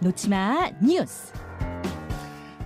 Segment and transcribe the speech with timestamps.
[0.00, 1.32] 놓치마 뉴스.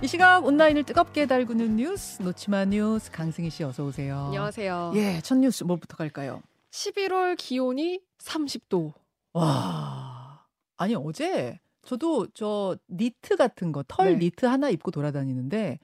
[0.01, 4.25] 이 시각 온라인을 뜨겁게 달구는 뉴스 놓치마 뉴스 강승희 씨 어서 오세요.
[4.27, 4.91] 안녕하세요.
[4.95, 6.41] 예, 첫 뉴스 뭐부터 갈까요?
[6.71, 8.93] 11월 기온이 30도.
[9.33, 10.45] 와.
[10.77, 14.25] 아니 어제 저도 저 니트 같은 거, 털 네.
[14.25, 15.79] 니트 하나 입고 돌아다니는데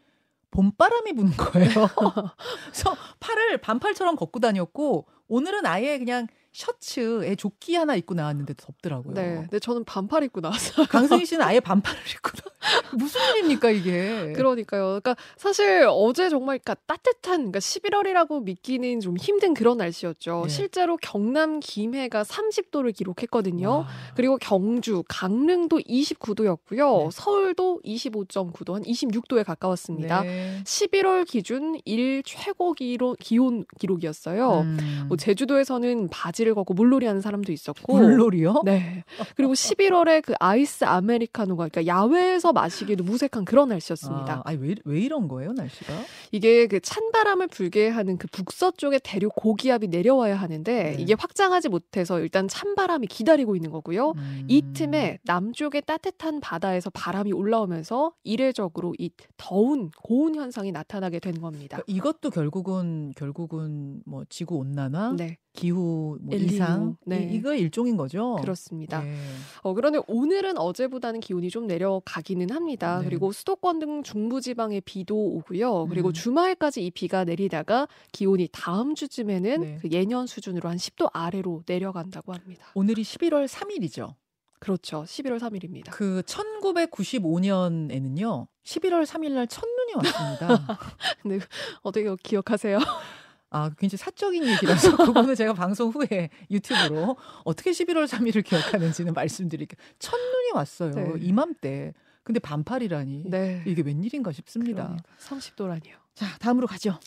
[0.51, 1.71] 봄바람이 부는 거예요.
[2.65, 9.13] 그래서 팔을 반팔처럼 걷고 다녔고 오늘은 아예 그냥 셔츠에 조끼 하나 입고 나왔는데 덥더라고요.
[9.13, 9.35] 네.
[9.41, 10.87] 근데 저는 반팔 입고 나왔어요.
[10.89, 12.49] 강승희 씨는 아예 반팔을 입고 나...
[12.97, 14.33] 무슨 일입니까 이게?
[14.35, 14.99] 그러니까요.
[15.01, 20.43] 그러니까 사실 어제 정말 그러니까 따뜻한 그러니까 11월이라고 믿기는 좀 힘든 그런 날씨였죠.
[20.47, 20.49] 네.
[20.49, 23.69] 실제로 경남 김해가 30도를 기록했거든요.
[23.69, 23.87] 와.
[24.15, 27.03] 그리고 경주, 강릉도 29도였고요.
[27.03, 27.09] 네.
[27.11, 30.23] 서울도 25.9도, 한 26도에 가까웠습니다.
[30.23, 30.61] 네.
[30.63, 34.61] 11월 기준 일 최고 기로, 기온 기록이었어요.
[34.61, 35.05] 음.
[35.07, 38.61] 뭐 제주도에서는 바지 를 걷고 물놀이 하는 사람도 있었고 물놀이요?
[38.63, 39.03] 네.
[39.35, 44.33] 그리고 11월에 그 아이스 아메리카노가 그러니까 야외에서 마시기에도 무색한 그런 날씨였습니다.
[44.33, 45.93] 아, 아니 왜, 왜 이런 거예요 날씨가?
[46.31, 50.95] 이게 그 찬바람을 불게 하는 그 북서쪽에 대륙 고기압이 내려와야 하는데 네.
[50.99, 54.11] 이게 확장하지 못해서 일단 찬바람이 기다리고 있는 거고요.
[54.11, 54.45] 음.
[54.47, 61.77] 이 틈에 남쪽의 따뜻한 바다에서 바람이 올라오면서 이례적으로 이 더운 고온 현상이 나타나게 된 겁니다.
[61.77, 66.37] 그러니까 이것도 결국은 결국은 뭐 지구 온난화, 네, 기후 뭐.
[66.37, 67.29] 이상 네.
[67.31, 68.37] 이, 이거 일종인 거죠.
[68.41, 69.01] 그렇습니다.
[69.01, 69.15] 네.
[69.61, 72.99] 어, 그런데 오늘은 어제보다는 기온이 좀 내려가기는 합니다.
[72.99, 73.05] 네.
[73.05, 75.87] 그리고 수도권 등 중부 지방에 비도 오고요.
[75.87, 76.13] 그리고 음.
[76.13, 79.77] 주말까지 이 비가 내리다가 기온이 다음 주쯤에는 네.
[79.81, 82.65] 그 예년 수준으로 한 10도 아래로 내려간다고 합니다.
[82.75, 84.13] 오늘이 11월 3일이죠.
[84.59, 85.03] 그렇죠.
[85.03, 85.91] 11월 3일입니다.
[85.91, 88.47] 그 1995년에는요.
[88.63, 90.77] 11월 3일 날 첫눈이 왔습니다.
[91.81, 92.77] 어떻게 기억하세요?
[93.51, 99.77] 아, 굉장히 사적인 얘기라서 그거는 제가 방송 후에 유튜브로 어떻게 11월 3일을 기억하는지는 말씀드릴게요.
[99.99, 100.91] 첫눈이 왔어요.
[100.91, 101.13] 네.
[101.19, 101.93] 이맘때.
[102.23, 103.23] 근데 반팔이라니.
[103.27, 103.63] 네.
[103.65, 104.95] 이게 웬일인가 싶습니다.
[105.19, 105.93] 30도라니요.
[106.13, 106.99] 자, 다음으로 가죠.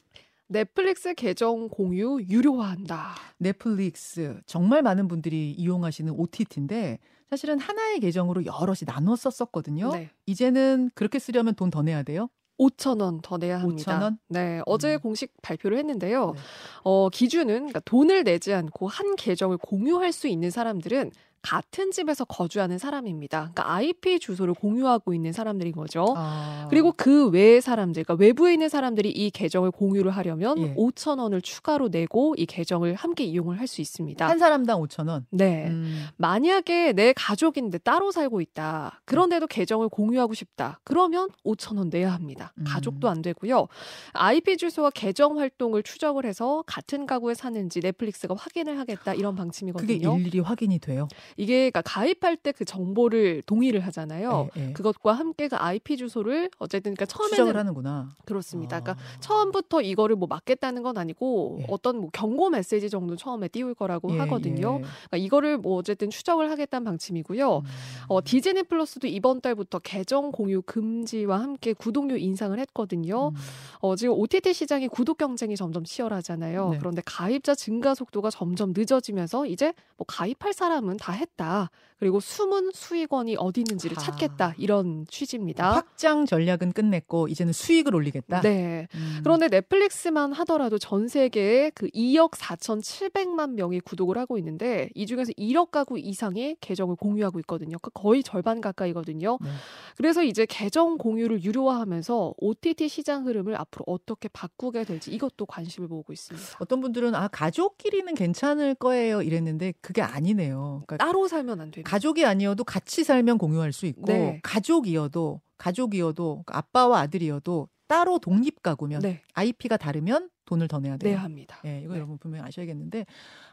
[0.49, 3.15] 넷플릭스 계정 공유 유료화한다.
[3.39, 6.99] 넷플릭스 정말 많은 분들이 이용하시는 OTT인데
[7.31, 9.93] 사실은 하나의 계정으로 여럿이 나눠 썼었거든요.
[9.93, 10.11] 네.
[10.27, 12.29] 이제는 그렇게 쓰려면 돈 더 내야 돼요?
[12.71, 13.99] 5천 원 더 내야 합니다.
[13.99, 14.19] 5천 원?
[14.29, 15.01] 네, 어제 음.
[15.01, 16.33] 공식 발표를 했는데요.
[16.35, 16.41] 네.
[16.85, 21.11] 어, 기준은 그러니까 돈을 내지 않고 한 계정을 공유할 수 있는 사람들은
[21.43, 23.51] 같은 집에서 거주하는 사람입니다.
[23.53, 26.15] 그러니까 IP 주소를 공유하고 있는 사람들인 거죠.
[26.17, 30.75] 아, 그리고 그 외의 사람들, 그러니까 외부에 있는 사람들이 이 계정을 공유를 하려면 예.
[30.77, 34.29] 5천 원을 추가로 내고 이 계정을 함께 이용을 할 수 있습니다.
[34.29, 35.25] 한 사람당 5천 원.
[35.31, 35.69] 네.
[35.69, 39.01] 음, 만약에 내 가족인데 따로 살고 있다.
[39.07, 40.79] 그런데도 계정을 공유하고 싶다.
[40.85, 42.53] 그러면 5천 원 내야 합니다.
[42.59, 42.65] 음.
[42.67, 43.67] 가족도 안 되고요.
[44.13, 50.19] IP 주소와 계정 활동을 추적을 해서 같은 가구에 사는지 넷플릭스가 확인을 하겠다 이런 그게 방침이거든요.
[50.19, 51.09] 일일이 확인이 돼요.
[51.37, 54.49] 이게 그러니까 가입할 때 그 정보를 동의를 하잖아요.
[54.57, 54.73] 예, 예.
[54.73, 58.15] 그것과 함께 그 IP 주소를 어쨌든 그러니까 처음에는 하는구나.
[58.25, 58.81] 그렇습니다.
[58.81, 59.21] 그러니까 아.
[59.21, 61.67] 처음부터 이거를 뭐 막겠다는 건 아니고 예.
[61.69, 64.79] 어떤 뭐 경고 메시지 정도 처음에 띄울 거라고 예, 하거든요.
[64.81, 64.83] 예.
[64.83, 67.59] 그러니까 이거를 뭐 어쨌든 추적을 하겠다는 방침이고요.
[67.59, 67.65] 음.
[68.09, 73.29] 어, 디즈니 플러스도 이번 달부터 계정 공유 금지와 함께 구독료 인상을 했거든요.
[73.29, 73.35] 음.
[73.81, 76.71] 어, 지금 OTT 시장이 구독 경쟁이 점점 치열하잖아요.
[76.71, 76.79] 네.
[76.79, 81.71] 그런데 가입자 증가 속도가 점점 늦어지면서 이제 뭐 가입할 사람은 다 했다.
[82.03, 84.01] 그리고 숨은 수익원이 어디 있는지를 아.
[84.01, 84.55] 찾겠다.
[84.59, 85.71] 이런 취지입니다.
[85.71, 88.41] 확장 전략은 끝냈고 이제는 수익을 올리겠다.
[88.41, 88.89] 네.
[88.97, 89.21] 음.
[89.23, 95.71] 그런데 넷플릭스만 하더라도 전 세계에 그 2억 4,700만 명이 구독을 하고 있는데 이 중에서 1억
[95.71, 97.77] 가구 이상의 계정을 공유하고 있거든요.
[97.81, 99.39] 그 거의 절반 가까이거든요.
[99.41, 99.51] 네.
[99.97, 106.13] 그래서 이제 계정 공유를 유료화하면서 OTT 시장 흐름을 앞으로 어떻게 바꾸게 될지 이것도 관심을 모으고
[106.13, 106.57] 있습니다.
[106.59, 110.83] 어떤 분들은 아 가족끼리는 괜찮을 거예요 이랬는데 그게 아니네요.
[110.89, 111.91] 그러니까 따로 살면 안 됩니다.
[111.91, 114.41] 가족이 아니어도 같이 살면 공유할 수 있고 네.
[114.43, 121.13] 가족이어도 가족이어도 아빠와 아들이어도 따로 독립 가구면 네, IP가 다르면 돈을 더 내야 돼요.
[121.13, 121.61] 내야 합니다.
[121.67, 121.99] 예, 이거 네.
[121.99, 123.05] 여러분 분명히 아셔야겠는데,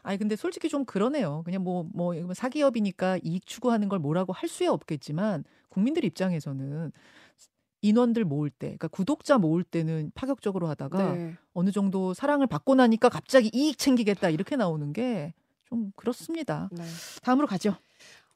[0.02, 1.42] 아니 근데 솔직히 좀 그러네요.
[1.44, 6.90] 그냥 뭐뭐 사기업이니까 이익 추구하는 걸 뭐라고 할 수야 없겠지만 국민들 입장에서는
[7.82, 11.36] 인원들 모을 때, 그러니까 구독자 모을 때는 파격적으로 하다가 네.
[11.52, 15.34] 어느 정도 사랑을 받고 나니까 갑자기 이익 챙기겠다 이렇게 나오는 게
[15.70, 16.68] 좀 그렇습니다.
[16.72, 16.82] 네.
[17.22, 17.76] 다음으로 가죠.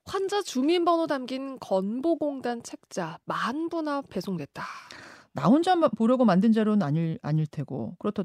[0.06, 4.64] 환자 주민번호 담긴 건보공단 책자 만 부나 배송됐다.
[5.32, 8.22] 나 혼자 보려고 만든 자료는 아닐 아닐 테고 그렇다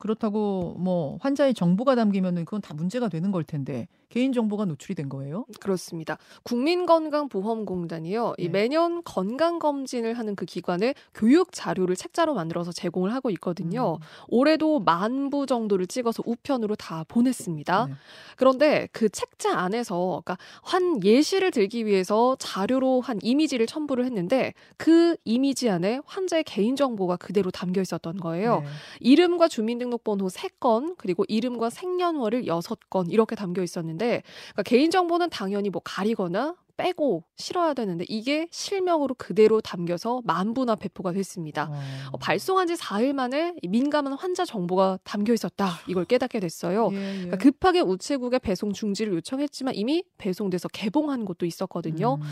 [0.00, 5.08] 그렇다고 뭐 환자의 정보가 담기면은 그건 다 문제가 되는 걸 텐데 개인 정보가 노출이 된
[5.08, 5.46] 거예요?
[5.60, 6.18] 그렇습니다.
[6.42, 8.34] 국민건강보험공단이요.
[8.38, 8.48] 이 네.
[8.48, 13.94] 매년 건강 검진을 하는 그 기관에 교육 자료를 책자로 만들어서 제공을 하고 있거든요.
[13.94, 14.04] 음.
[14.28, 17.86] 올해도 만 부 정도를 찍어서 우편으로 다 보냈습니다.
[17.86, 17.94] 네.
[18.36, 25.16] 그런데 그 책자 안에서 그러니까 한 예시를 들기 위해서 자료로 한 이미지를 첨부를 했는데 그
[25.24, 28.60] 이미지 안에 환자의 개인 정보가 그대로 담겨 있었던 거예요.
[28.60, 28.66] 네.
[29.00, 34.22] 이름과 주민등 록번호 3건 그리고 이름과 생년월일 6건 이렇게 담겨 있었는데
[34.52, 41.68] 그러니까 개인정보는 당연히 뭐 가리거나 빼고 실어야 되는데 이게 실명으로 그대로 담겨서 만부나 배포가 됐습니다.
[41.70, 41.80] 어.
[42.12, 45.68] 어, 발송한 지 4일 만에 이 민감한 환자 정보가 담겨 있었다.
[45.88, 46.88] 이걸 깨닫게 됐어요.
[46.92, 47.14] 예, 예.
[47.16, 52.14] 그러니까 급하게 우체국에 배송 중지를 요청했지만 이미 배송돼서 개봉한 곳도 있었거든요.
[52.14, 52.22] 음.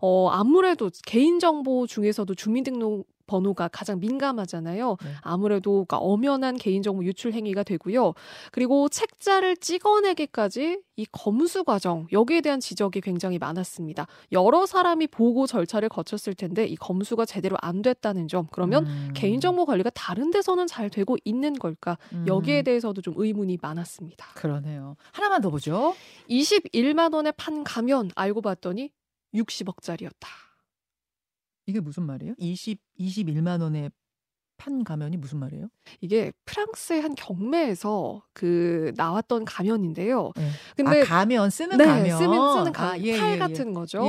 [0.00, 4.96] 어, 아무래도 개인정보 중에서도 주민등록 번호가 가장 민감하잖아요.
[5.02, 5.10] 네.
[5.20, 8.14] 아무래도 그러니까 엄연한 개인정보 유출 행위가 되고요.
[8.52, 14.06] 그리고 책자를 찍어내기까지 이 검수 과정 여기에 대한 지적이 굉장히 많았습니다.
[14.32, 18.46] 여러 사람이 보고 절차를 거쳤을 텐데 이 검수가 제대로 안 됐다는 점.
[18.50, 19.10] 그러면 음.
[19.14, 21.98] 개인정보 관리가 다른 데서는 잘 되고 있는 걸까?
[22.26, 22.64] 여기에 음.
[22.64, 24.26] 대해서도 좀 의문이 많았습니다.
[24.34, 24.96] 그러네요.
[25.12, 25.94] 하나만 더 보죠.
[26.30, 28.90] 21만 원에 판 가면 알고 봤더니
[29.34, 30.45] 60억짜리였다.
[31.66, 32.34] 이게 무슨 말이에요?
[32.38, 33.90] 20 21만 원에
[34.58, 35.68] 판 가면이 무슨 말이에요?
[36.00, 40.32] 이게 프랑스의 한 경매에서 그 나왔던 가면인데요.
[40.34, 40.50] 네.
[40.76, 42.18] 근데 아, 가면 쓰는 네, 가면.
[42.18, 44.02] 쓰면 쓰는 가면 아, 예, 팔 예, 같은 거죠.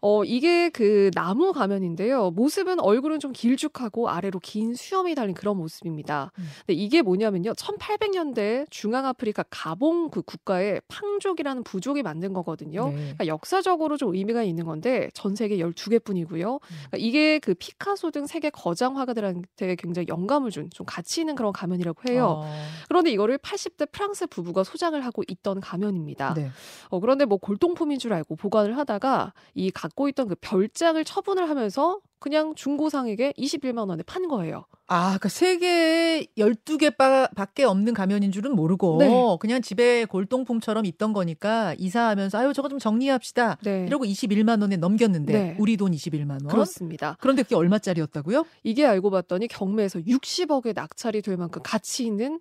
[0.00, 2.30] 어 이게 그 나무 가면인데요.
[2.30, 6.32] 모습은 얼굴은 좀 길쭉하고 아래로 긴 수염이 달린 그런 모습입니다.
[6.38, 6.44] 음.
[6.66, 7.52] 근데 이게 뭐냐면요.
[7.52, 12.88] 1800년대 중앙 아프리카 가봉 그 국가의 팡족이라는 부족이 만든 거거든요.
[12.90, 12.96] 네.
[12.96, 16.54] 그러니까 역사적으로 좀 의미가 있는 건데 전 세계 12개 뿐이고요.
[16.54, 16.58] 음.
[16.60, 21.52] 그러니까 이게 그 피카소 등 세계 거장 화가들한테 굉장히 영감을 준 좀 가치 있는 그런
[21.52, 22.42] 가면이라고 해요.
[22.44, 22.52] 어,
[22.88, 26.34] 그런데 이거를 80대 프랑스 부부가 소장을 하고 있던 가면입니다.
[26.34, 26.50] 네.
[26.88, 32.00] 어, 그런데 뭐 골동품인 줄 알고 보관을 하다가 이 갖고 있던 그 별장을 처분을 하면서
[32.18, 34.64] 그냥 중고상에게 21만 원에 판 거예요.
[34.88, 39.36] 아, 그 세계 12개 바, 밖에 없는 가면인 줄은 모르고 네.
[39.40, 43.58] 그냥 집에 골동품처럼 있던 거니까 이사하면서 아유 저거 좀 정리합시다.
[43.62, 43.86] 네.
[43.86, 45.56] 이러고 21만 원에 넘겼는데 네.
[45.58, 46.46] 우리 돈 21만 원.
[46.48, 47.16] 그렇습니다.
[47.20, 48.44] 그런데 그게 얼마짜리였다고요?
[48.64, 52.40] 이게 알고 봤더니 경매에서 60억에 낙찰이 될 만큼 가치 있는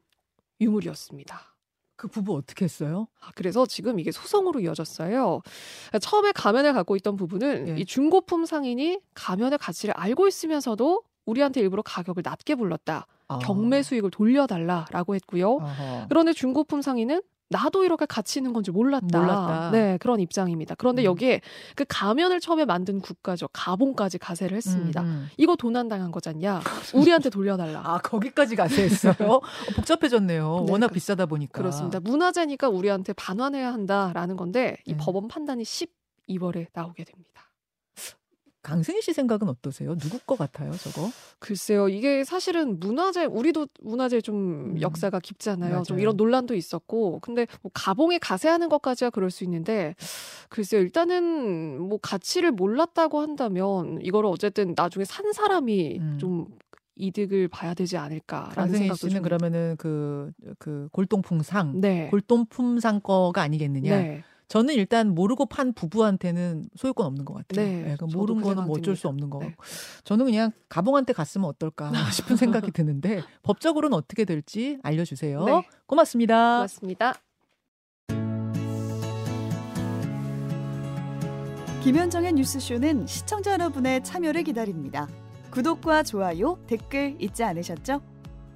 [0.61, 1.54] 유물이었습니다.
[1.95, 3.07] 그 부부 어떻게 했어요?
[3.21, 5.41] 아, 그래서 지금 이게 소송으로 이어졌어요.
[6.01, 7.75] 처음에 가면을 갖고 있던 부부는 예.
[7.79, 13.07] 이 중고품 상인이 가면의 가치를 알고 있으면서도 우리한테 일부러 가격을 낮게 불렀다.
[13.27, 13.39] 아.
[13.39, 15.53] 경매 수익을 돌려달라라고 했고요.
[15.53, 16.05] 어허.
[16.09, 19.19] 그런데 중고품 상인은 나도 이렇게 가치 있는 건지 몰랐다.
[19.19, 19.71] 몰랐다.
[19.71, 20.75] 네, 그런 입장입니다.
[20.75, 21.05] 그런데 음.
[21.05, 21.41] 여기에
[21.75, 23.47] 그 가면을 처음에 만든 국가죠.
[23.53, 25.01] 가봉까지 가세를 했습니다.
[25.01, 25.29] 음, 음.
[25.37, 26.61] 이거 도난당한 거잖냐.
[26.93, 27.81] 우리한테 돌려달라.
[27.85, 29.13] 아 거기까지 가세했어요.
[29.29, 29.41] 어,
[29.75, 30.63] 복잡해졌네요.
[30.65, 31.57] 네, 워낙 그- 비싸다 보니까.
[31.59, 31.99] 그렇습니다.
[31.99, 34.97] 문화재니까 우리한테 반환해야 한다라는 건데 이 네.
[34.97, 37.43] 법원 판단이 12월에 나오게 됩니다.
[38.65, 39.95] 강승희 씨 생각은 어떠세요?
[39.95, 41.11] 누구 거 같아요, 저거?
[41.37, 44.81] 글쎄요, 이게 사실은 문화재, 우리도 문화재 좀 음.
[44.81, 45.83] 역사가 깊잖아요.
[45.83, 46.01] 좀 맞아요.
[46.01, 49.93] 이런 논란도 있었고, 근데 뭐 가봉에 가세하는 것까지야 그럴 수 있는데,
[50.49, 56.17] 글쎄요, 일단은 뭐 가치를 몰랐다고 한다면, 이거를 어쨌든 나중에 산 사람이 음.
[56.19, 56.47] 좀
[56.95, 59.23] 이득을 봐야 되지 않을까라는 강승희 생각도 씨는 좀.
[59.23, 62.07] 그러면은 그, 그 골동품상, 네.
[62.09, 63.95] 골동품상 거가 아니겠느냐?
[63.95, 64.23] 네.
[64.47, 67.65] 저는 일단 모르고 판 부부한테는 소유권 없는 것 같아요.
[67.65, 69.07] 네, 그 저도 모르는 그 거는 뭐 어쩔 수.
[69.07, 69.39] 없는 거.
[69.39, 69.55] 네.
[70.03, 75.43] 저는 그냥 가봉한테 갔으면 어떨까 싶은 생각이 드는데 법적으로는 어떻게 될지 알려주세요.
[75.45, 75.67] 네.
[75.85, 76.57] 고맙습니다.
[76.57, 77.13] 고맙습니다.
[81.83, 85.07] 김현정의 뉴스쇼는 시청자 여러분의 참여를 기다립니다.
[85.51, 88.01] 구독과 좋아요, 댓글 잊지 않으셨죠?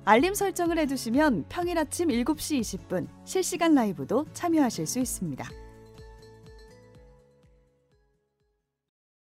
[0.04, 5.48] 알림 설정을 해두시면 평일 아침 7시 20분 실시간 라이브도 참여하실 수 있습니다.